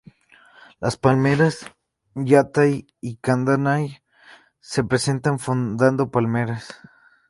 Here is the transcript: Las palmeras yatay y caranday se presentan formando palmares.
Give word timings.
Las 0.79 0.97
palmeras 0.97 1.59
yatay 2.15 2.87
y 3.01 3.17
caranday 3.17 3.99
se 4.59 4.83
presentan 4.83 5.37
formando 5.37 6.09
palmares. 6.09 6.73